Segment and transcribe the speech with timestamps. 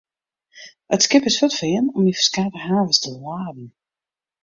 [0.93, 3.67] It skip is fuortfearn om yn ferskate havens te laden.